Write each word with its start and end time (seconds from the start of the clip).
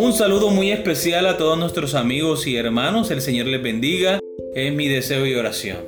Un 0.00 0.12
saludo 0.12 0.50
muy 0.50 0.70
especial 0.70 1.26
a 1.26 1.36
todos 1.36 1.58
nuestros 1.58 1.96
amigos 1.96 2.46
y 2.46 2.56
hermanos. 2.56 3.10
El 3.10 3.20
Señor 3.20 3.48
les 3.48 3.60
bendiga. 3.60 4.20
Es 4.54 4.72
mi 4.72 4.86
deseo 4.86 5.26
y 5.26 5.34
oración. 5.34 5.78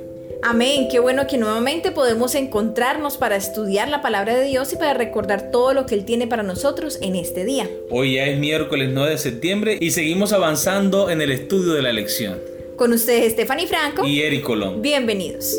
Amén, 0.43 0.89
qué 0.91 0.99
bueno 0.99 1.27
que 1.27 1.37
nuevamente 1.37 1.93
podemos 1.93 2.35
encontrarnos 2.35 3.15
para 3.15 3.37
estudiar 3.37 3.87
la 3.87 4.01
palabra 4.01 4.35
de 4.35 4.43
Dios 4.43 4.73
y 4.73 4.75
para 4.75 4.93
recordar 4.93 5.49
todo 5.49 5.73
lo 5.73 5.85
que 5.85 5.95
Él 5.95 6.03
tiene 6.03 6.27
para 6.27 6.43
nosotros 6.43 6.99
en 7.01 7.15
este 7.15 7.45
día. 7.45 7.69
Hoy 7.89 8.15
ya 8.15 8.25
es 8.25 8.37
miércoles 8.37 8.89
9 8.91 9.11
de 9.11 9.17
septiembre 9.17 9.77
y 9.79 9.91
seguimos 9.91 10.33
avanzando 10.33 11.09
en 11.09 11.21
el 11.21 11.31
estudio 11.31 11.71
de 11.71 11.81
la 11.81 11.93
lección. 11.93 12.37
Con 12.75 12.91
ustedes 12.91 13.31
Stephanie 13.31 13.67
Franco 13.67 14.05
y 14.05 14.23
Eric 14.23 14.43
Colón. 14.43 14.81
Bienvenidos. 14.81 15.55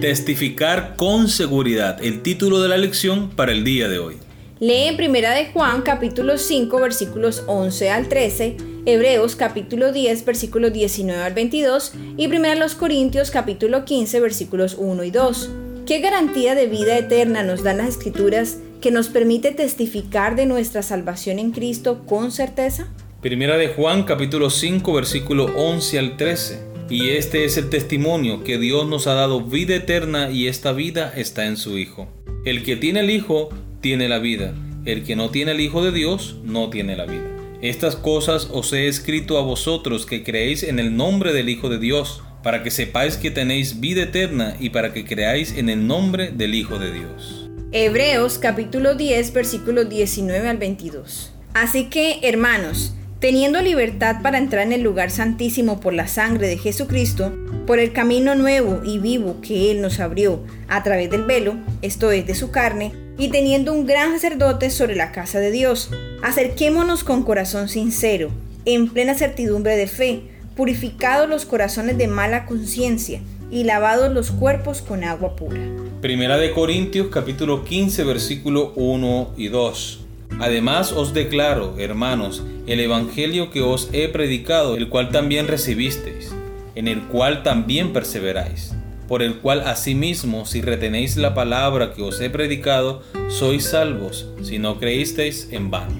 Testificar 0.00 0.94
con 0.94 1.28
seguridad, 1.28 1.98
el 2.04 2.22
título 2.22 2.60
de 2.60 2.68
la 2.68 2.76
lección 2.76 3.30
para 3.30 3.50
el 3.50 3.64
día 3.64 3.88
de 3.88 3.98
hoy. 3.98 4.16
Lee 4.60 4.86
en 4.86 4.96
Primera 4.96 5.34
de 5.34 5.46
Juan 5.46 5.82
capítulo 5.82 6.38
5 6.38 6.80
versículos 6.80 7.42
11 7.48 7.90
al 7.90 8.08
13, 8.08 8.56
Hebreos 8.86 9.34
capítulo 9.34 9.90
10 9.90 10.24
versículos 10.24 10.72
19 10.72 11.20
al 11.20 11.34
22 11.34 11.94
y 12.16 12.28
Primera 12.28 12.54
los 12.54 12.76
Corintios 12.76 13.32
capítulo 13.32 13.84
15 13.84 14.20
versículos 14.20 14.76
1 14.78 15.02
y 15.02 15.10
2. 15.10 15.50
¿Qué 15.84 15.98
garantía 15.98 16.54
de 16.54 16.66
vida 16.66 16.96
eterna 16.96 17.42
nos 17.42 17.64
dan 17.64 17.78
las 17.78 17.88
escrituras 17.88 18.58
que 18.80 18.92
nos 18.92 19.08
permite 19.08 19.50
testificar 19.50 20.36
de 20.36 20.46
nuestra 20.46 20.82
salvación 20.82 21.40
en 21.40 21.50
Cristo 21.50 22.04
con 22.06 22.30
certeza? 22.30 22.86
Primera 23.20 23.56
de 23.56 23.66
Juan 23.66 24.04
capítulo 24.04 24.48
5 24.48 24.92
versículo 24.92 25.46
11 25.56 25.98
al 25.98 26.16
13. 26.16 26.67
Y 26.90 27.10
este 27.10 27.44
es 27.44 27.58
el 27.58 27.68
testimonio 27.68 28.42
que 28.44 28.56
Dios 28.56 28.86
nos 28.88 29.06
ha 29.06 29.12
dado 29.12 29.42
vida 29.42 29.74
eterna 29.74 30.30
y 30.30 30.46
esta 30.46 30.72
vida 30.72 31.12
está 31.14 31.44
en 31.44 31.58
su 31.58 31.76
Hijo. 31.76 32.08
El 32.46 32.62
que 32.62 32.76
tiene 32.76 33.00
el 33.00 33.10
Hijo 33.10 33.50
tiene 33.82 34.08
la 34.08 34.18
vida, 34.18 34.54
el 34.86 35.04
que 35.04 35.14
no 35.14 35.28
tiene 35.28 35.52
el 35.52 35.60
Hijo 35.60 35.84
de 35.84 35.92
Dios 35.92 36.36
no 36.44 36.70
tiene 36.70 36.96
la 36.96 37.04
vida. 37.04 37.28
Estas 37.60 37.94
cosas 37.94 38.48
os 38.52 38.72
he 38.72 38.88
escrito 38.88 39.36
a 39.36 39.42
vosotros 39.42 40.06
que 40.06 40.24
creéis 40.24 40.62
en 40.62 40.78
el 40.78 40.96
nombre 40.96 41.34
del 41.34 41.50
Hijo 41.50 41.68
de 41.68 41.78
Dios, 41.78 42.22
para 42.42 42.62
que 42.62 42.70
sepáis 42.70 43.18
que 43.18 43.30
tenéis 43.30 43.80
vida 43.80 44.04
eterna 44.04 44.56
y 44.58 44.70
para 44.70 44.94
que 44.94 45.04
creáis 45.04 45.52
en 45.58 45.68
el 45.68 45.86
nombre 45.86 46.30
del 46.30 46.54
Hijo 46.54 46.78
de 46.78 46.92
Dios. 46.92 47.50
Hebreos 47.70 48.38
capítulo 48.38 48.94
10 48.94 49.34
versículos 49.34 49.90
19 49.90 50.48
al 50.48 50.56
22. 50.56 51.32
Así 51.52 51.90
que, 51.90 52.20
hermanos, 52.22 52.94
teniendo 53.20 53.60
libertad 53.60 54.22
para 54.22 54.38
entrar 54.38 54.64
en 54.64 54.72
el 54.72 54.82
lugar 54.82 55.10
santísimo 55.10 55.80
por 55.80 55.92
la 55.92 56.06
sangre 56.06 56.46
de 56.46 56.56
Jesucristo, 56.56 57.32
por 57.66 57.80
el 57.80 57.92
camino 57.92 58.34
nuevo 58.34 58.80
y 58.84 58.98
vivo 58.98 59.40
que 59.42 59.70
Él 59.70 59.80
nos 59.80 59.98
abrió 60.00 60.44
a 60.68 60.82
través 60.82 61.10
del 61.10 61.24
velo, 61.24 61.56
esto 61.82 62.12
es 62.12 62.26
de 62.26 62.34
su 62.34 62.50
carne, 62.50 62.92
y 63.18 63.28
teniendo 63.28 63.72
un 63.72 63.86
gran 63.86 64.12
sacerdote 64.12 64.70
sobre 64.70 64.94
la 64.94 65.10
casa 65.10 65.40
de 65.40 65.50
Dios, 65.50 65.90
acerquémonos 66.22 67.02
con 67.02 67.24
corazón 67.24 67.68
sincero, 67.68 68.30
en 68.64 68.88
plena 68.88 69.14
certidumbre 69.14 69.76
de 69.76 69.88
fe, 69.88 70.22
purificados 70.54 71.28
los 71.28 71.44
corazones 71.44 71.98
de 71.98 72.06
mala 72.06 72.46
conciencia 72.46 73.20
y 73.50 73.64
lavados 73.64 74.12
los 74.12 74.30
cuerpos 74.30 74.82
con 74.82 75.02
agua 75.02 75.34
pura. 75.34 75.60
Primera 76.00 76.36
de 76.36 76.52
Corintios 76.52 77.08
capítulo 77.08 77.64
15 77.64 78.04
versículo 78.04 78.72
1 78.76 79.34
y 79.36 79.48
2. 79.48 80.07
Además 80.40 80.92
os 80.92 81.14
declaro, 81.14 81.74
hermanos, 81.78 82.42
el 82.66 82.80
Evangelio 82.80 83.50
que 83.50 83.62
os 83.62 83.88
he 83.92 84.08
predicado, 84.08 84.76
el 84.76 84.88
cual 84.88 85.10
también 85.10 85.48
recibisteis, 85.48 86.32
en 86.74 86.86
el 86.86 87.02
cual 87.04 87.42
también 87.42 87.92
perseveráis, 87.92 88.74
por 89.08 89.22
el 89.22 89.38
cual 89.38 89.62
asimismo, 89.62 90.46
si 90.46 90.60
retenéis 90.60 91.16
la 91.16 91.34
palabra 91.34 91.92
que 91.92 92.02
os 92.02 92.20
he 92.20 92.30
predicado, 92.30 93.02
sois 93.28 93.64
salvos, 93.64 94.28
si 94.42 94.58
no 94.58 94.78
creísteis 94.78 95.48
en 95.50 95.70
vano. 95.70 95.94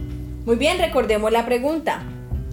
Muy 0.44 0.56
bien, 0.56 0.78
recordemos 0.78 1.32
la 1.32 1.46
pregunta. 1.46 2.04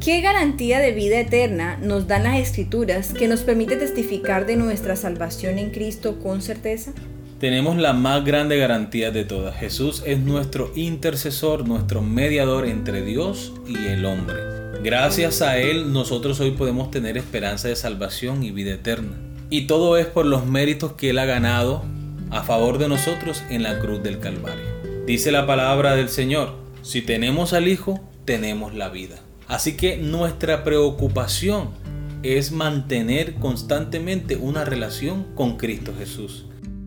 ¿Qué 0.04 0.22
garantía 0.22 0.80
de 0.80 0.92
vida 0.92 1.20
eterna 1.20 1.78
nos 1.82 2.08
dan 2.08 2.24
las 2.24 2.38
escrituras 2.38 3.14
que 3.14 3.28
nos 3.28 3.42
permite 3.42 3.76
testificar 3.76 4.46
de 4.46 4.56
nuestra 4.56 4.96
salvación 4.96 5.58
en 5.58 5.72
Cristo 5.72 6.20
con 6.20 6.42
certeza? 6.42 6.94
Tenemos 7.40 7.76
la 7.78 7.94
más 7.94 8.24
grande 8.24 8.58
garantía 8.58 9.12
de 9.12 9.26
todas. 9.26 9.56
Jesús 9.58 10.04
es 10.06 10.20
nuestro 10.20 10.72
intercesor, 10.76 11.68
nuestro 11.68 12.02
mediador 12.02 12.66
entre 12.66 13.02
Dios 13.04 13.54
y 13.68 13.76
el 13.76 14.06
hombre. 14.06 14.38
Gracias 14.84 15.42
a 15.42 15.58
Él 15.58 15.92
nosotros 15.92 16.40
hoy 16.40 16.52
podemos 16.52 16.92
tener 16.92 17.18
esperanza 17.18 17.68
de 17.68 17.76
salvación 17.76 18.44
y 18.44 18.52
vida 18.52 18.74
eterna. 18.74 19.18
Y 19.50 19.68
todo 19.68 19.98
es 19.98 20.06
por 20.06 20.26
los 20.26 20.46
méritos 20.46 20.94
que 20.94 21.10
Él 21.10 21.20
ha 21.20 21.26
ganado 21.26 21.84
a 22.32 22.44
favor 22.44 22.78
de 22.78 22.88
nosotros 22.88 23.44
en 23.50 23.64
la 23.64 23.80
cruz 23.80 24.02
del 24.02 24.20
Calvario. 24.20 24.66
Dice 25.06 25.32
la 25.32 25.46
palabra 25.46 25.96
del 25.96 26.10
Señor, 26.10 26.56
si 26.82 27.02
tenemos 27.02 27.54
al 27.54 27.68
Hijo, 27.68 28.00
tenemos 28.26 28.74
la 28.74 28.90
vida. 28.90 29.18
Así 29.48 29.76
que 29.76 29.98
nuestra 29.98 30.64
preocupación 30.64 31.70
es 32.24 32.52
mantener 32.52 33.36
constantemente 33.36 34.36
una 34.36 34.66
relación 34.66 35.28
con 35.36 35.58
Cristo 35.58 35.94
Jesús 35.98 36.46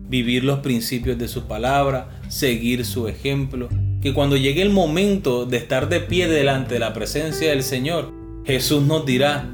vivir 0.09 0.43
los 0.43 0.59
principios 0.59 1.17
de 1.17 1.27
su 1.27 1.45
palabra, 1.47 2.09
seguir 2.27 2.83
su 2.85 3.07
ejemplo, 3.07 3.69
que 4.01 4.13
cuando 4.13 4.35
llegue 4.35 4.61
el 4.61 4.71
momento 4.71 5.45
de 5.45 5.57
estar 5.57 5.87
de 5.87 5.99
pie 5.99 6.27
delante 6.27 6.73
de 6.73 6.79
la 6.79 6.93
presencia 6.93 7.49
del 7.51 7.63
Señor, 7.63 8.11
Jesús 8.45 8.83
nos 8.83 9.05
dirá, 9.05 9.47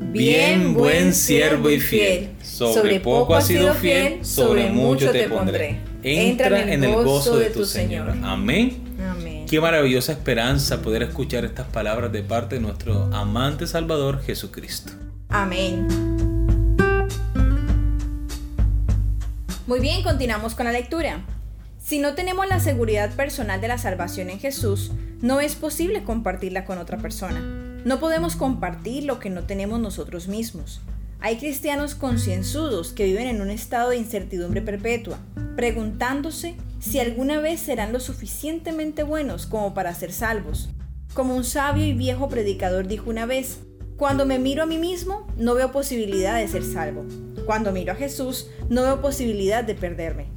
bien 0.00 0.74
buen 0.74 1.12
siervo 1.14 1.70
y 1.70 1.80
fiel, 1.80 2.30
sobre 2.42 3.00
poco 3.00 3.34
has 3.34 3.46
sido 3.46 3.74
fiel, 3.74 4.24
sobre 4.24 4.70
mucho 4.70 5.10
te 5.10 5.28
pondré. 5.28 5.80
Entra 6.02 6.72
en 6.72 6.84
el 6.84 6.94
gozo 6.94 7.38
de 7.38 7.50
tu 7.50 7.64
Señor. 7.64 8.14
Amén. 8.22 8.78
Amén. 9.10 9.46
Qué 9.48 9.60
maravillosa 9.60 10.12
esperanza 10.12 10.80
poder 10.80 11.02
escuchar 11.02 11.44
estas 11.44 11.66
palabras 11.66 12.12
de 12.12 12.22
parte 12.22 12.56
de 12.56 12.60
nuestro 12.60 13.04
amante 13.12 13.66
Salvador 13.66 14.22
Jesucristo. 14.22 14.92
Amén. 15.28 16.17
Muy 19.68 19.80
bien, 19.80 20.02
continuamos 20.02 20.54
con 20.54 20.64
la 20.64 20.72
lectura. 20.72 21.26
Si 21.78 21.98
no 21.98 22.14
tenemos 22.14 22.48
la 22.48 22.58
seguridad 22.58 23.14
personal 23.14 23.60
de 23.60 23.68
la 23.68 23.76
salvación 23.76 24.30
en 24.30 24.38
Jesús, 24.38 24.92
no 25.20 25.40
es 25.40 25.56
posible 25.56 26.04
compartirla 26.04 26.64
con 26.64 26.78
otra 26.78 26.96
persona. 26.96 27.40
No 27.84 28.00
podemos 28.00 28.34
compartir 28.34 29.04
lo 29.04 29.18
que 29.18 29.28
no 29.28 29.44
tenemos 29.44 29.78
nosotros 29.78 30.26
mismos. 30.26 30.80
Hay 31.20 31.36
cristianos 31.36 31.94
concienzudos 31.94 32.94
que 32.94 33.04
viven 33.04 33.26
en 33.26 33.42
un 33.42 33.50
estado 33.50 33.90
de 33.90 33.98
incertidumbre 33.98 34.62
perpetua, 34.62 35.18
preguntándose 35.54 36.56
si 36.80 36.98
alguna 36.98 37.38
vez 37.38 37.60
serán 37.60 37.92
lo 37.92 38.00
suficientemente 38.00 39.02
buenos 39.02 39.44
como 39.44 39.74
para 39.74 39.94
ser 39.94 40.12
salvos. 40.12 40.70
Como 41.12 41.36
un 41.36 41.44
sabio 41.44 41.84
y 41.84 41.92
viejo 41.92 42.30
predicador 42.30 42.88
dijo 42.88 43.10
una 43.10 43.26
vez, 43.26 43.58
cuando 43.98 44.24
me 44.26 44.38
miro 44.38 44.62
a 44.62 44.66
mí 44.66 44.78
mismo, 44.78 45.26
no 45.36 45.56
veo 45.56 45.72
posibilidad 45.72 46.38
de 46.38 46.46
ser 46.46 46.62
salvo. 46.62 47.04
Cuando 47.44 47.72
miro 47.72 47.92
a 47.92 47.96
Jesús, 47.96 48.46
no 48.68 48.84
veo 48.84 49.02
posibilidad 49.02 49.64
de 49.64 49.74
perderme. 49.74 50.28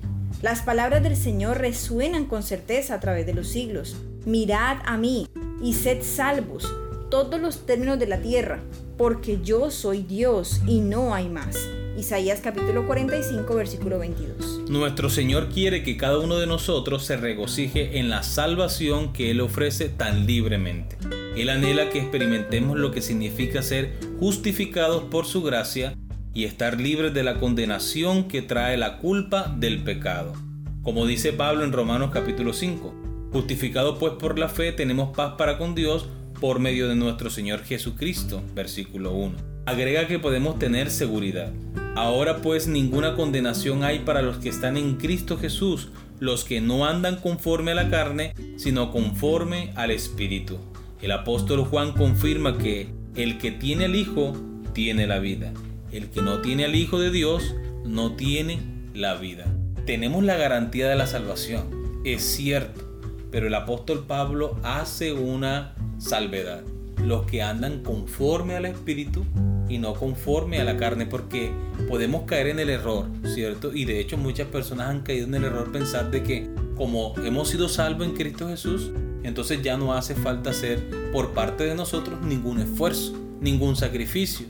Las 0.42 0.64
palabras 0.64 1.04
del 1.04 1.16
Señor 1.16 1.60
resuenan 1.60 2.26
con 2.26 2.42
certeza 2.42 2.96
a 2.96 3.00
través 3.00 3.28
de 3.28 3.36
los 3.36 3.48
siglos. 3.48 3.98
Mirad 4.26 4.78
a 4.84 4.98
mí 4.98 5.28
y 5.62 5.74
sed 5.74 6.02
salvos 6.02 6.74
todos 7.12 7.40
los 7.40 7.68
términos 7.68 8.00
de 8.00 8.08
la 8.08 8.18
tierra, 8.18 8.62
porque 8.98 9.40
yo 9.44 9.70
soy 9.70 10.02
Dios 10.02 10.62
y 10.66 10.80
no 10.80 11.14
hay 11.14 11.30
más. 11.30 11.56
Isaías 11.96 12.40
capítulo 12.42 12.88
45 12.88 13.54
versículo 13.54 14.00
22. 14.00 14.72
Nuestro 14.72 15.10
Señor 15.12 15.50
quiere 15.50 15.84
que 15.84 15.98
cada 15.98 16.18
uno 16.18 16.40
de 16.40 16.48
nosotros 16.48 17.06
se 17.06 17.16
regocije 17.16 18.00
en 18.00 18.10
la 18.10 18.24
salvación 18.24 19.14
que 19.14 19.30
Él 19.30 19.42
ofrece 19.42 19.90
tan 19.90 20.26
libremente. 20.26 20.98
Él 21.36 21.50
anhela 21.50 21.90
que 21.90 22.00
experimentemos 22.00 22.78
lo 22.78 22.92
que 22.92 23.02
significa 23.02 23.62
ser 23.62 23.98
justificados 24.20 25.04
por 25.04 25.26
su 25.26 25.42
gracia 25.42 25.96
y 26.34 26.44
estar 26.44 26.80
libres 26.80 27.14
de 27.14 27.24
la 27.24 27.40
condenación 27.40 28.28
que 28.28 28.42
trae 28.42 28.78
la 28.78 28.98
culpa 28.98 29.54
del 29.58 29.84
pecado. 29.84 30.34
Como 30.82 31.06
dice 31.06 31.32
Pablo 31.32 31.64
en 31.64 31.72
Romanos 31.72 32.12
capítulo 32.12 32.54
5, 32.54 33.30
justificados 33.32 33.98
pues 33.98 34.14
por 34.14 34.40
la 34.40 34.50
fe 34.50 34.72
tenemos 34.72 35.16
paz 35.16 35.36
para 35.38 35.58
con 35.58 35.74
Dios 35.74 36.08
por 36.40 36.60
medio 36.60 36.90
de 36.90 36.96
nuestro 36.96 37.30
Señor 37.30 37.64
Jesucristo, 37.64 38.42
versículo 38.54 39.14
1. 39.14 39.36
Agrega 39.68 40.08
que 40.08 40.20
podemos 40.20 40.60
tener 40.60 40.90
seguridad. 40.90 41.52
Ahora 41.96 42.38
pues 42.38 42.68
ninguna 42.68 43.16
condenación 43.16 43.84
hay 43.84 44.00
para 44.00 44.22
los 44.22 44.38
que 44.38 44.50
están 44.50 44.76
en 44.76 44.96
Cristo 44.96 45.38
Jesús, 45.38 45.90
los 46.20 46.44
que 46.44 46.62
no 46.62 46.86
andan 46.86 47.18
conforme 47.18 47.72
a 47.72 47.76
la 47.76 47.90
carne, 47.90 48.34
sino 48.58 48.92
conforme 48.92 49.72
al 49.76 49.92
Espíritu. 49.92 50.58
El 51.02 51.12
apóstol 51.12 51.64
Juan 51.64 51.94
confirma 51.94 52.58
que 52.58 52.90
el 53.16 53.38
que 53.38 53.52
tiene 53.52 53.86
el 53.86 53.96
Hijo 53.96 54.34
tiene 54.74 55.08
la 55.08 55.20
vida 55.20 55.54
el 55.92 56.10
que 56.10 56.22
no 56.22 56.40
tiene 56.40 56.66
al 56.66 56.76
Hijo 56.76 57.00
de 57.00 57.12
Dios 57.12 57.56
no 57.86 58.14
tiene 58.16 58.60
la 58.94 59.16
vida. 59.16 59.46
Tenemos 59.86 60.24
la 60.24 60.38
garantía 60.38 60.88
de 60.88 60.96
la 60.96 61.08
salvación, 61.08 62.02
es 62.06 62.24
cierto, 62.24 62.82
pero 63.30 63.48
el 63.48 63.54
apóstol 63.56 64.06
Pablo 64.08 64.58
hace 64.64 65.14
una 65.14 65.76
salvedad. 65.98 66.64
los 67.04 67.26
que 67.26 67.42
andan 67.42 67.82
conforme 67.82 68.56
al 68.56 68.66
Espíritu 68.66 69.26
y 69.68 69.80
no 69.80 69.96
conforme 69.96 70.60
a 70.60 70.64
la 70.64 70.78
carne, 70.78 71.08
porque 71.08 71.52
podemos 71.90 72.24
caer 72.24 72.46
en 72.46 72.60
el 72.60 72.70
error, 72.70 73.08
¿cierto? 73.34 73.74
Y 73.74 73.86
de 73.86 74.00
hecho 74.00 74.18
muchas 74.18 74.48
personas 74.50 74.90
han 74.90 75.02
caído 75.02 75.26
en 75.26 75.34
el 75.34 75.46
error 75.46 75.72
pensar 75.72 76.12
de 76.12 76.22
que 76.22 76.48
como 76.76 77.16
hemos 77.26 77.50
sido 77.50 77.70
salvos 77.70 78.06
en 78.06 78.14
Cristo 78.14 78.48
Jesús, 78.50 78.92
entonces 79.24 79.62
ya 79.62 79.78
no 79.78 79.94
hace 79.94 80.16
falta 80.16 80.50
hacer 80.50 81.12
por 81.12 81.34
parte 81.34 81.64
de 81.64 81.76
nosotros 81.76 82.22
ningún 82.22 82.60
esfuerzo, 82.60 83.14
ningún 83.40 83.76
sacrificio. 83.76 84.46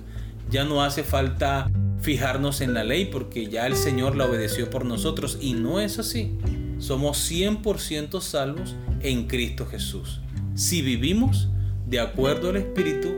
Ya 0.50 0.64
no 0.64 0.84
hace 0.84 1.04
falta 1.04 1.70
fijarnos 2.02 2.62
en 2.62 2.74
la 2.74 2.84
ley 2.84 3.06
porque 3.06 3.48
ya 3.48 3.68
el 3.68 3.76
Señor 3.76 4.16
la 4.16 4.26
obedeció 4.26 4.70
por 4.70 4.86
nosotros 4.86 5.38
y 5.40 5.54
no 5.54 5.80
es 5.80 6.00
así. 6.00 6.38
Somos 6.80 7.30
100% 7.32 8.22
salvos 8.22 8.76
en 9.02 9.28
Cristo 9.28 9.66
Jesús. 9.66 10.22
Si 10.56 10.82
vivimos 10.82 11.50
de 11.88 12.00
acuerdo 12.00 12.50
al 12.50 12.58
Espíritu 12.58 13.10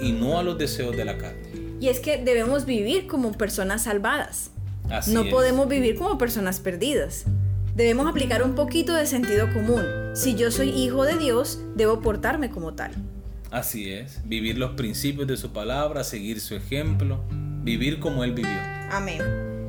y 0.00 0.12
no 0.12 0.38
a 0.38 0.42
los 0.42 0.56
deseos 0.56 0.96
de 0.96 1.04
la 1.04 1.18
carne. 1.18 1.50
Y 1.80 1.88
es 1.88 2.00
que 2.00 2.18
debemos 2.18 2.64
vivir 2.64 3.06
como 3.06 3.32
personas 3.32 3.84
salvadas. 3.84 4.50
Así 4.88 5.12
no 5.12 5.22
es. 5.22 5.30
podemos 5.30 5.68
vivir 5.68 5.96
como 5.96 6.18
personas 6.18 6.60
perdidas. 6.60 7.26
Debemos 7.74 8.08
aplicar 8.08 8.42
un 8.42 8.54
poquito 8.54 8.94
de 8.94 9.06
sentido 9.06 9.52
común. 9.52 9.82
Si 10.14 10.34
yo 10.34 10.50
soy 10.50 10.70
hijo 10.70 11.04
de 11.04 11.16
Dios, 11.16 11.60
debo 11.76 12.00
portarme 12.00 12.50
como 12.50 12.74
tal. 12.74 12.92
Así 13.50 13.92
es, 13.92 14.20
vivir 14.24 14.58
los 14.58 14.72
principios 14.72 15.26
de 15.28 15.36
su 15.36 15.52
palabra, 15.52 16.04
seguir 16.04 16.40
su 16.40 16.54
ejemplo, 16.54 17.24
vivir 17.62 18.00
como 18.00 18.24
Él 18.24 18.32
vivió. 18.32 18.50
Amén. 18.90 19.20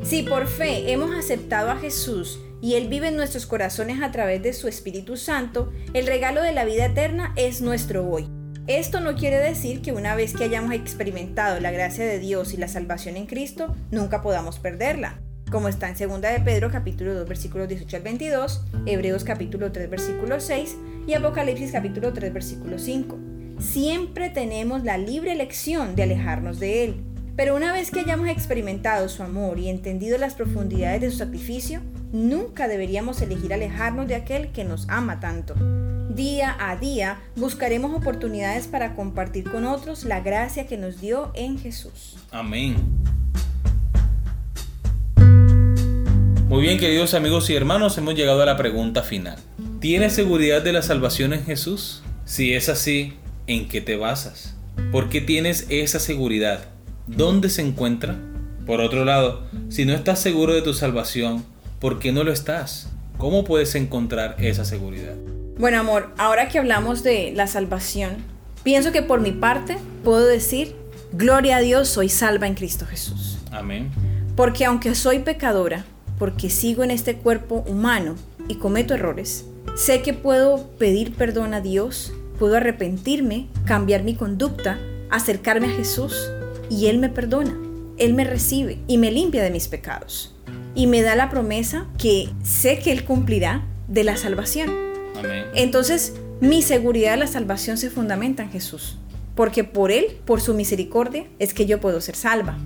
Si 0.04 0.24
por 0.24 0.48
fe 0.48 0.92
hemos 0.92 1.16
aceptado 1.16 1.70
a 1.70 1.78
Jesús 1.78 2.40
y 2.62 2.74
Él 2.74 2.88
vive 2.90 3.10
en 3.10 3.16
nuestros 3.16 3.46
corazones 3.46 4.02
a 4.02 4.12
través 4.12 4.42
de 4.42 4.54
su 4.54 4.68
Espíritu 4.68 5.16
Santo, 5.16 5.72
el 5.94 6.08
regalo 6.08 6.42
de 6.42 6.54
la 6.54 6.66
vida 6.66 6.86
eterna 6.86 7.34
es 7.36 7.62
nuestro 7.62 8.08
hoy. 8.08 8.28
Esto 8.68 9.00
no 9.00 9.16
quiere 9.16 9.38
decir 9.38 9.82
que 9.82 9.92
una 9.92 10.16
vez 10.16 10.36
que 10.36 10.44
hayamos 10.44 10.74
experimentado 10.74 11.60
la 11.60 11.72
gracia 11.72 12.06
de 12.06 12.20
Dios 12.20 12.54
y 12.54 12.58
la 12.58 12.68
salvación 12.68 13.18
en 13.18 13.26
Cristo, 13.26 13.76
nunca 13.92 14.22
podamos 14.22 14.60
perderla. 14.60 15.20
Como 15.52 15.68
está 15.68 15.90
en 15.90 15.96
2 15.98 16.22
de 16.22 16.40
Pedro 16.46 16.72
capítulo 16.72 17.14
2 17.14 17.28
versículos 17.28 17.68
18 17.68 17.98
al 17.98 18.04
22, 18.04 18.64
Hebreos 18.86 19.26
capítulo 19.26 19.74
3 19.74 19.90
versículo 19.90 20.40
6 20.40 20.78
y 21.08 21.14
Apocalipsis 21.14 21.74
capítulo 21.74 22.14
3 22.14 22.32
versículo 22.32 22.80
5. 22.80 23.20
Siempre 23.60 24.30
tenemos 24.30 24.86
la 24.86 24.98
libre 24.98 25.34
elección 25.34 25.98
de 25.98 26.04
alejarnos 26.04 26.62
de 26.62 26.86
Él. 26.86 27.04
Pero 27.36 27.58
una 27.58 27.74
vez 27.74 27.92
que 27.92 28.00
hayamos 28.00 28.30
experimentado 28.30 29.10
su 29.10 29.24
amor 29.24 29.60
y 29.60 29.68
entendido 29.68 30.18
las 30.18 30.36
profundidades 30.36 31.02
de 31.02 31.12
su 31.12 31.18
sacrificio, 31.18 31.82
nunca 32.14 32.70
deberíamos 32.70 33.22
elegir 33.22 33.54
alejarnos 33.54 34.08
de 34.08 34.16
aquel 34.16 34.54
que 34.54 34.64
nos 34.64 34.88
ama 34.88 35.20
tanto. 35.20 35.56
Día 36.16 36.56
a 36.60 36.78
día 36.78 37.20
buscaremos 37.36 37.94
oportunidades 37.94 38.68
para 38.68 38.96
compartir 38.96 39.52
con 39.52 39.66
otros 39.66 40.06
la 40.06 40.22
gracia 40.22 40.66
que 40.66 40.78
nos 40.78 41.02
dio 41.02 41.32
en 41.34 41.60
Jesús. 41.60 42.18
Amén. 42.32 43.01
Muy 46.52 46.64
bien, 46.64 46.80
queridos 46.80 47.14
amigos 47.14 47.50
y 47.50 47.56
hermanos, 47.56 47.98
hemos 47.98 48.14
llegado 48.14 48.42
a 48.42 48.46
la 48.46 48.58
pregunta 48.58 49.04
final. 49.04 49.38
¿Tienes 49.80 50.12
seguridad 50.12 50.62
de 50.62 50.74
la 50.74 50.82
salvación 50.82 51.32
en 51.32 51.46
Jesús? 51.46 52.04
Si 52.26 52.54
es 52.54 52.68
así, 52.68 53.14
¿en 53.48 53.70
qué 53.70 53.80
te 53.80 53.96
basas? 53.96 54.58
¿Por 54.92 55.08
qué 55.08 55.22
tienes 55.22 55.66
esa 55.70 55.98
seguridad? 55.98 56.66
¿Dónde 57.08 57.50
se 57.50 57.62
encuentra? 57.62 58.18
Por 58.66 58.82
otro 58.82 59.06
lado, 59.06 59.48
si 59.70 59.86
no 59.86 59.94
estás 59.94 60.20
seguro 60.20 60.54
de 60.54 60.62
tu 60.62 60.74
salvación, 60.74 61.46
¿por 61.80 62.00
qué 62.00 62.12
no 62.12 62.26
lo 62.26 62.34
estás? 62.34 62.92
¿Cómo 63.18 63.46
puedes 63.46 63.74
encontrar 63.76 64.36
esa 64.38 64.66
seguridad? 64.66 65.16
Bueno, 65.58 65.80
amor, 65.80 66.14
ahora 66.18 66.50
que 66.50 66.60
hablamos 66.60 67.02
de 67.02 67.32
la 67.34 67.48
salvación, 67.48 68.18
pienso 68.64 68.92
que 68.92 69.02
por 69.02 69.22
mi 69.22 69.32
parte 69.32 69.78
puedo 70.04 70.26
decir, 70.28 70.76
gloria 71.14 71.56
a 71.56 71.62
Dios, 71.62 71.88
soy 71.88 72.10
salva 72.10 72.46
en 72.46 72.56
Cristo 72.56 72.86
Jesús. 72.86 73.38
Amén. 73.54 73.90
Porque 74.36 74.66
aunque 74.66 74.96
soy 74.96 75.20
pecadora, 75.20 75.86
porque 76.22 76.52
sigo 76.52 76.84
en 76.84 76.92
este 76.92 77.16
cuerpo 77.16 77.64
humano 77.68 78.14
y 78.48 78.58
cometo 78.58 78.94
errores, 78.94 79.46
sé 79.76 80.04
que 80.04 80.14
puedo 80.14 80.68
pedir 80.78 81.16
perdón 81.16 81.56
a 81.56 81.62
Dios, 81.62 82.14
puedo 82.38 82.58
arrepentirme, 82.58 83.48
cambiar 83.66 84.04
mi 84.04 84.14
conducta, 84.14 84.78
acercarme 85.10 85.66
a 85.66 85.76
Jesús 85.76 86.30
y 86.70 86.86
Él 86.86 87.00
me 87.00 87.10
perdona, 87.10 87.58
Él 87.98 88.14
me 88.14 88.24
recibe 88.24 88.78
y 88.86 89.00
me 89.00 89.12
limpia 89.12 89.42
de 89.42 89.50
mis 89.50 89.68
pecados. 89.68 90.36
Y 90.76 90.86
me 90.86 91.02
da 91.02 91.16
la 91.16 91.32
promesa 91.32 91.88
que 91.98 92.30
sé 92.44 92.78
que 92.78 92.92
Él 92.92 93.04
cumplirá 93.04 93.66
de 93.88 94.04
la 94.04 94.16
salvación. 94.16 94.70
Amén. 95.18 95.46
Entonces, 95.56 96.14
mi 96.40 96.62
seguridad 96.62 97.14
de 97.14 97.18
la 97.18 97.26
salvación 97.26 97.80
se 97.80 97.90
fundamenta 97.90 98.44
en 98.44 98.52
Jesús, 98.52 99.00
porque 99.34 99.64
por 99.64 99.92
Él, 99.92 100.20
por 100.26 100.40
su 100.40 100.54
misericordia, 100.54 101.26
es 101.40 101.56
que 101.56 101.66
yo 101.66 101.80
puedo 101.80 102.00
ser 102.00 102.16
salva. 102.16 102.60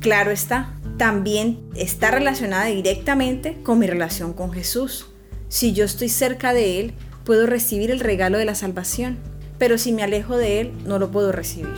Claro 0.00 0.30
está, 0.30 0.74
también 0.98 1.60
está 1.74 2.10
relacionada 2.10 2.66
directamente 2.66 3.56
con 3.62 3.78
mi 3.78 3.86
relación 3.86 4.32
con 4.34 4.52
Jesús. 4.52 5.06
Si 5.48 5.72
yo 5.72 5.84
estoy 5.84 6.08
cerca 6.08 6.52
de 6.52 6.80
Él, 6.80 6.92
puedo 7.24 7.46
recibir 7.46 7.90
el 7.90 8.00
regalo 8.00 8.36
de 8.36 8.44
la 8.44 8.54
salvación, 8.54 9.16
pero 9.58 9.78
si 9.78 9.92
me 9.92 10.02
alejo 10.02 10.36
de 10.36 10.60
Él, 10.60 10.72
no 10.84 10.98
lo 10.98 11.10
puedo 11.10 11.32
recibir. 11.32 11.74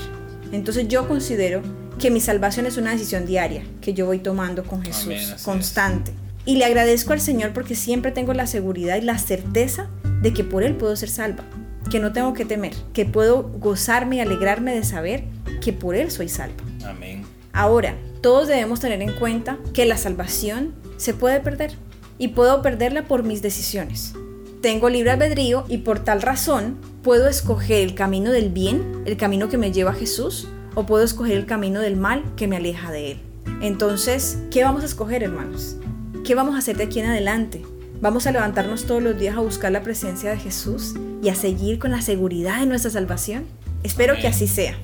Entonces 0.52 0.88
yo 0.88 1.06
considero 1.06 1.62
que 1.98 2.10
mi 2.10 2.20
salvación 2.20 2.66
es 2.66 2.78
una 2.78 2.92
decisión 2.92 3.26
diaria 3.26 3.62
que 3.80 3.92
yo 3.94 4.06
voy 4.06 4.18
tomando 4.18 4.64
con 4.64 4.82
Jesús, 4.82 5.04
Amén, 5.04 5.18
así 5.18 5.32
es. 5.34 5.42
constante. 5.42 6.12
Y 6.46 6.56
le 6.56 6.64
agradezco 6.64 7.12
al 7.12 7.20
Señor 7.20 7.52
porque 7.52 7.74
siempre 7.74 8.10
tengo 8.10 8.32
la 8.32 8.46
seguridad 8.46 8.96
y 8.96 9.02
la 9.02 9.18
certeza 9.18 9.90
de 10.22 10.32
que 10.32 10.42
por 10.42 10.62
Él 10.62 10.74
puedo 10.74 10.96
ser 10.96 11.10
salva, 11.10 11.44
que 11.90 12.00
no 12.00 12.12
tengo 12.12 12.32
que 12.32 12.46
temer, 12.46 12.72
que 12.94 13.04
puedo 13.04 13.42
gozarme 13.42 14.16
y 14.16 14.20
alegrarme 14.20 14.74
de 14.74 14.82
saber 14.82 15.24
que 15.60 15.74
por 15.74 15.94
Él 15.94 16.10
soy 16.10 16.28
salva. 16.30 16.56
Amén. 16.86 17.24
Ahora, 17.52 17.94
todos 18.20 18.48
debemos 18.48 18.80
tener 18.80 19.00
en 19.02 19.12
cuenta 19.12 19.58
que 19.72 19.86
la 19.86 19.96
salvación 19.96 20.74
se 20.96 21.14
puede 21.14 21.40
perder 21.40 21.72
y 22.18 22.28
puedo 22.28 22.60
perderla 22.60 23.04
por 23.04 23.22
mis 23.22 23.40
decisiones. 23.40 24.14
Tengo 24.60 24.90
libre 24.90 25.12
albedrío 25.12 25.64
y 25.68 25.78
por 25.78 26.00
tal 26.00 26.20
razón 26.20 26.78
puedo 27.02 27.28
escoger 27.28 27.82
el 27.82 27.94
camino 27.94 28.30
del 28.30 28.50
bien, 28.50 29.02
el 29.06 29.16
camino 29.16 29.48
que 29.48 29.56
me 29.56 29.72
lleva 29.72 29.92
a 29.92 29.94
Jesús, 29.94 30.48
o 30.74 30.84
puedo 30.84 31.02
escoger 31.02 31.36
el 31.36 31.46
camino 31.46 31.80
del 31.80 31.96
mal 31.96 32.22
que 32.36 32.46
me 32.46 32.56
aleja 32.56 32.92
de 32.92 33.12
Él. 33.12 33.20
Entonces, 33.62 34.38
¿qué 34.50 34.62
vamos 34.62 34.82
a 34.82 34.86
escoger, 34.86 35.22
hermanos? 35.22 35.76
¿Qué 36.24 36.34
vamos 36.34 36.54
a 36.54 36.58
hacer 36.58 36.76
de 36.76 36.84
aquí 36.84 37.00
en 37.00 37.06
adelante? 37.06 37.62
¿Vamos 38.02 38.26
a 38.26 38.32
levantarnos 38.32 38.84
todos 38.84 39.02
los 39.02 39.18
días 39.18 39.36
a 39.36 39.40
buscar 39.40 39.72
la 39.72 39.82
presencia 39.82 40.30
de 40.30 40.38
Jesús 40.38 40.94
y 41.22 41.30
a 41.30 41.34
seguir 41.34 41.78
con 41.78 41.90
la 41.90 42.02
seguridad 42.02 42.60
de 42.60 42.66
nuestra 42.66 42.90
salvación? 42.90 43.46
Espero 43.82 44.14
que 44.16 44.28
así 44.28 44.46
sea. 44.46 44.76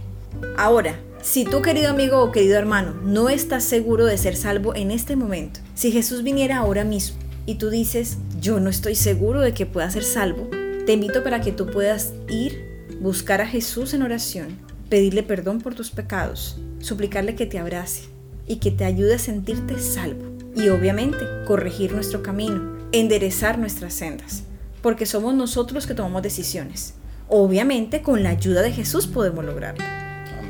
Ahora, 0.56 0.98
si 1.22 1.44
tú 1.44 1.62
querido 1.62 1.90
amigo 1.90 2.20
o 2.20 2.32
querido 2.32 2.56
hermano 2.56 2.94
no 3.04 3.28
estás 3.28 3.64
seguro 3.64 4.06
de 4.06 4.18
ser 4.18 4.36
salvo 4.36 4.74
en 4.74 4.90
este 4.90 5.16
momento, 5.16 5.60
si 5.74 5.90
Jesús 5.90 6.22
viniera 6.22 6.58
ahora 6.58 6.84
mismo 6.84 7.18
y 7.46 7.56
tú 7.56 7.70
dices, 7.70 8.18
yo 8.40 8.60
no 8.60 8.70
estoy 8.70 8.94
seguro 8.94 9.40
de 9.40 9.52
que 9.52 9.66
pueda 9.66 9.90
ser 9.90 10.04
salvo, 10.04 10.48
te 10.86 10.92
invito 10.92 11.24
para 11.24 11.40
que 11.40 11.52
tú 11.52 11.66
puedas 11.66 12.12
ir, 12.28 12.86
buscar 13.00 13.40
a 13.40 13.46
Jesús 13.46 13.92
en 13.92 14.02
oración, 14.02 14.58
pedirle 14.88 15.22
perdón 15.22 15.60
por 15.60 15.74
tus 15.74 15.90
pecados, 15.90 16.58
suplicarle 16.80 17.34
que 17.34 17.46
te 17.46 17.58
abrace 17.58 18.04
y 18.46 18.56
que 18.56 18.70
te 18.70 18.84
ayude 18.84 19.14
a 19.14 19.18
sentirte 19.18 19.78
salvo. 19.80 20.24
Y 20.54 20.68
obviamente 20.68 21.18
corregir 21.46 21.92
nuestro 21.92 22.22
camino, 22.22 22.78
enderezar 22.92 23.58
nuestras 23.58 23.94
sendas, 23.94 24.44
porque 24.80 25.04
somos 25.04 25.34
nosotros 25.34 25.86
que 25.86 25.94
tomamos 25.94 26.22
decisiones. 26.22 26.94
Obviamente 27.28 28.00
con 28.00 28.22
la 28.22 28.30
ayuda 28.30 28.62
de 28.62 28.72
Jesús 28.72 29.06
podemos 29.06 29.44
lograrlo. 29.44 29.95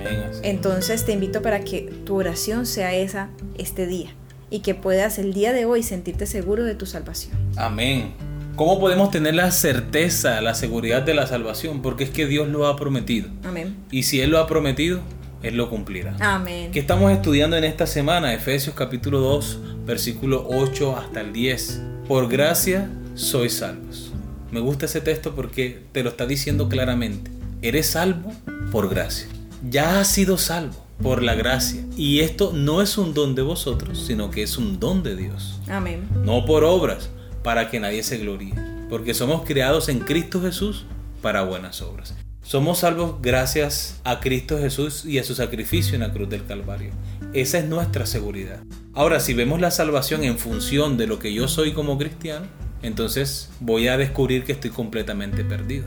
Amén. 0.06 0.30
Entonces 0.42 1.04
te 1.04 1.12
invito 1.12 1.42
para 1.42 1.60
que 1.60 1.82
tu 2.04 2.16
oración 2.16 2.66
sea 2.66 2.94
esa 2.94 3.28
este 3.58 3.86
día 3.86 4.10
y 4.50 4.60
que 4.60 4.74
puedas 4.74 5.18
el 5.18 5.32
día 5.32 5.52
de 5.52 5.64
hoy 5.64 5.82
sentirte 5.82 6.26
seguro 6.26 6.64
de 6.64 6.74
tu 6.74 6.86
salvación. 6.86 7.36
Amén. 7.56 8.14
¿Cómo 8.56 8.80
podemos 8.80 9.10
tener 9.10 9.34
la 9.34 9.50
certeza, 9.50 10.40
la 10.40 10.54
seguridad 10.54 11.02
de 11.02 11.12
la 11.12 11.26
salvación? 11.26 11.82
Porque 11.82 12.04
es 12.04 12.10
que 12.10 12.26
Dios 12.26 12.48
lo 12.48 12.66
ha 12.66 12.76
prometido. 12.76 13.28
Amén. 13.44 13.76
Y 13.90 14.04
si 14.04 14.20
Él 14.22 14.30
lo 14.30 14.38
ha 14.38 14.46
prometido, 14.46 15.00
Él 15.42 15.56
lo 15.56 15.68
cumplirá. 15.68 16.16
Amén. 16.20 16.70
¿Qué 16.72 16.78
estamos 16.78 17.12
estudiando 17.12 17.56
en 17.56 17.64
esta 17.64 17.86
semana? 17.86 18.32
Efesios 18.32 18.74
capítulo 18.74 19.20
2, 19.20 19.60
versículo 19.84 20.46
8 20.48 20.96
hasta 20.96 21.20
el 21.20 21.34
10. 21.34 21.82
Por 22.08 22.28
gracia 22.28 22.88
sois 23.14 23.58
salvos. 23.58 24.12
Me 24.50 24.60
gusta 24.60 24.86
ese 24.86 25.02
texto 25.02 25.34
porque 25.34 25.82
te 25.92 26.02
lo 26.02 26.10
está 26.10 26.24
diciendo 26.24 26.68
claramente. 26.68 27.30
Eres 27.60 27.88
salvo 27.88 28.32
por 28.70 28.88
gracia. 28.88 29.28
Ya 29.68 30.00
has 30.00 30.08
sido 30.08 30.38
salvo 30.38 30.76
por 31.02 31.22
la 31.22 31.34
gracia. 31.34 31.84
Y 31.96 32.20
esto 32.20 32.52
no 32.54 32.82
es 32.82 32.98
un 32.98 33.14
don 33.14 33.34
de 33.34 33.42
vosotros, 33.42 34.04
sino 34.06 34.30
que 34.30 34.42
es 34.42 34.58
un 34.58 34.78
don 34.78 35.02
de 35.02 35.16
Dios. 35.16 35.60
Amén. 35.68 36.08
No 36.24 36.44
por 36.44 36.62
obras, 36.64 37.10
para 37.42 37.68
que 37.68 37.80
nadie 37.80 38.02
se 38.02 38.18
gloríe. 38.18 38.54
Porque 38.88 39.12
somos 39.12 39.44
creados 39.44 39.88
en 39.88 39.98
Cristo 39.98 40.40
Jesús 40.40 40.86
para 41.20 41.42
buenas 41.42 41.82
obras. 41.82 42.14
Somos 42.42 42.78
salvos 42.78 43.16
gracias 43.20 44.00
a 44.04 44.20
Cristo 44.20 44.56
Jesús 44.58 45.04
y 45.04 45.18
a 45.18 45.24
su 45.24 45.34
sacrificio 45.34 45.94
en 45.96 46.02
la 46.02 46.12
cruz 46.12 46.28
del 46.28 46.46
Calvario. 46.46 46.92
Esa 47.32 47.58
es 47.58 47.64
nuestra 47.64 48.06
seguridad. 48.06 48.62
Ahora, 48.94 49.18
si 49.18 49.34
vemos 49.34 49.60
la 49.60 49.72
salvación 49.72 50.22
en 50.22 50.38
función 50.38 50.96
de 50.96 51.08
lo 51.08 51.18
que 51.18 51.34
yo 51.34 51.48
soy 51.48 51.72
como 51.72 51.98
cristiano, 51.98 52.46
entonces 52.82 53.50
voy 53.58 53.88
a 53.88 53.96
descubrir 53.96 54.44
que 54.44 54.52
estoy 54.52 54.70
completamente 54.70 55.42
perdido. 55.44 55.86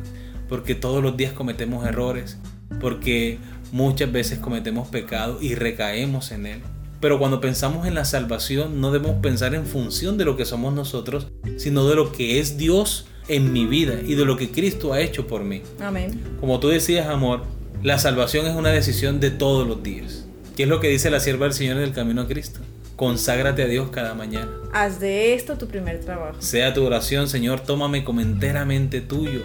porque 0.50 0.74
todos 0.74 1.04
los 1.04 1.16
días 1.16 1.32
cometemos 1.34 1.86
errores, 1.86 2.40
porque 2.82 3.38
muchas 3.72 4.12
veces 4.12 4.40
cometemos 4.40 4.88
pecado 4.88 5.38
y 5.42 5.56
recaemos 5.56 6.32
en 6.32 6.46
él. 6.46 6.62
Pero 7.00 7.18
cuando 7.18 7.40
pensamos 7.40 7.88
en 7.88 7.96
la 7.96 8.04
salvación 8.04 8.82
no 8.82 8.92
debemos 8.92 9.18
pensar 9.22 9.56
en 9.56 9.66
función 9.66 10.18
de 10.18 10.26
lo 10.26 10.36
que 10.36 10.46
somos 10.46 10.74
nosotros, 10.74 11.28
sino 11.58 11.88
de 11.88 11.96
lo 11.96 12.12
que 12.12 12.40
es 12.40 12.58
Dios 12.58 13.06
en 13.30 13.54
mi 13.54 13.66
vida 13.66 14.02
y 14.06 14.16
de 14.16 14.26
lo 14.26 14.36
que 14.36 14.52
Cristo 14.52 14.92
ha 14.92 15.00
hecho 15.00 15.28
por 15.28 15.44
mí. 15.44 15.62
Amén. 15.80 16.20
Como 16.40 16.60
tú 16.60 16.68
decías, 16.68 17.08
amor, 17.08 17.44
la 17.84 17.98
salvación 18.00 18.48
es 18.48 18.56
una 18.56 18.70
decisión 18.70 19.20
de 19.20 19.32
todos 19.32 19.66
los 19.66 19.82
días. 19.82 20.26
¿Qué 20.58 20.64
es 20.64 20.70
lo 20.70 20.82
que 20.82 20.90
dice 20.90 21.10
la 21.10 21.22
sierva 21.22 21.46
del 21.46 21.54
Señor 21.54 21.78
en 21.78 21.84
el 21.84 21.94
camino 21.94 22.22
a 22.22 22.28
Cristo? 22.28 22.60
Conságrate 22.98 23.64
a 23.64 23.68
Dios 23.68 23.92
cada 23.92 24.14
mañana. 24.14 24.50
Haz 24.74 25.00
de 25.00 25.34
esto 25.34 25.58
tu 25.58 25.68
primer 25.68 26.02
trabajo. 26.02 26.42
Sea 26.42 26.74
tu 26.74 26.84
oración, 26.84 27.30
Señor, 27.30 27.62
tómame 27.62 28.04
como 28.04 28.20
enteramente 28.20 29.00
tuyo. 29.00 29.42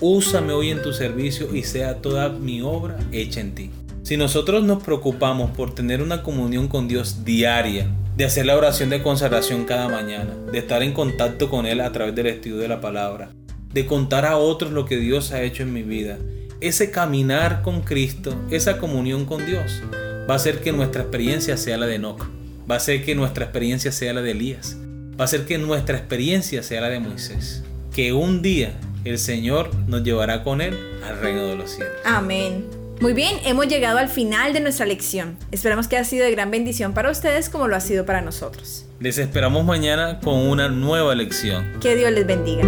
Úsame 0.00 0.52
hoy 0.52 0.70
en 0.70 0.82
tu 0.82 0.92
servicio 0.92 1.54
y 1.56 1.62
sea 1.62 2.02
toda 2.02 2.28
mi 2.28 2.60
obra 2.60 2.98
hecha 3.12 3.40
en 3.40 3.54
ti. 3.54 3.70
Si 4.02 4.18
nosotros 4.18 4.62
nos 4.62 4.82
preocupamos 4.82 5.52
por 5.52 5.74
tener 5.74 6.02
una 6.02 6.22
comunión 6.22 6.68
con 6.68 6.86
Dios 6.86 7.24
diaria, 7.24 7.88
de 8.14 8.26
hacer 8.26 8.44
la 8.44 8.56
oración 8.56 8.90
de 8.90 9.02
consagración 9.02 9.64
cada 9.64 9.88
mañana, 9.88 10.36
de 10.52 10.58
estar 10.58 10.82
en 10.82 10.92
contacto 10.92 11.48
con 11.48 11.64
Él 11.64 11.80
a 11.80 11.92
través 11.92 12.14
del 12.14 12.26
estudio 12.26 12.58
de 12.58 12.68
la 12.68 12.82
palabra, 12.82 13.30
de 13.72 13.86
contar 13.86 14.26
a 14.26 14.36
otros 14.36 14.70
lo 14.70 14.84
que 14.84 14.98
Dios 14.98 15.32
ha 15.32 15.42
hecho 15.42 15.62
en 15.62 15.72
mi 15.72 15.82
vida, 15.82 16.18
ese 16.60 16.90
caminar 16.90 17.62
con 17.62 17.80
Cristo, 17.80 18.34
esa 18.50 18.76
comunión 18.76 19.24
con 19.24 19.46
Dios, 19.46 19.82
va 20.28 20.34
a 20.34 20.36
hacer 20.36 20.60
que 20.60 20.72
nuestra 20.72 21.02
experiencia 21.02 21.56
sea 21.56 21.78
la 21.78 21.86
de 21.86 21.94
Enoch, 21.94 22.22
va 22.70 22.74
a 22.74 22.78
hacer 22.78 23.02
que 23.02 23.14
nuestra 23.14 23.44
experiencia 23.44 23.92
sea 23.92 24.12
la 24.12 24.20
de 24.20 24.32
Elías, 24.32 24.76
va 25.18 25.24
a 25.24 25.24
hacer 25.24 25.46
que 25.46 25.56
nuestra 25.56 25.96
experiencia 25.96 26.62
sea 26.62 26.82
la 26.82 26.90
de 26.90 27.00
Moisés, 27.00 27.64
que 27.94 28.12
un 28.12 28.42
día 28.42 28.78
el 29.06 29.18
Señor 29.18 29.74
nos 29.86 30.02
llevará 30.02 30.42
con 30.42 30.60
Él 30.60 30.78
al 31.04 31.18
reino 31.20 31.46
de 31.46 31.56
los 31.56 31.70
cielos. 31.70 31.94
Amén. 32.04 32.64
Muy 33.00 33.12
bien, 33.12 33.36
hemos 33.44 33.68
llegado 33.68 33.98
al 33.98 34.08
final 34.08 34.52
de 34.54 34.60
nuestra 34.60 34.86
lección. 34.86 35.36
Esperamos 35.52 35.86
que 35.86 35.96
haya 35.96 36.04
sido 36.04 36.24
de 36.24 36.30
gran 36.30 36.50
bendición 36.50 36.94
para 36.94 37.10
ustedes 37.10 37.50
como 37.50 37.68
lo 37.68 37.76
ha 37.76 37.80
sido 37.80 38.06
para 38.06 38.22
nosotros. 38.22 38.86
Les 39.00 39.18
esperamos 39.18 39.64
mañana 39.64 40.20
con 40.20 40.34
una 40.48 40.68
nueva 40.68 41.14
lección. 41.14 41.78
Que 41.80 41.94
Dios 41.94 42.10
les 42.12 42.26
bendiga. 42.26 42.64